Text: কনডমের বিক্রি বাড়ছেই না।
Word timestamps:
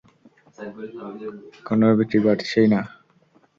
কনডমের 1.65 1.95
বিক্রি 1.99 2.19
বাড়ছেই 2.25 2.67
না। 2.73 2.79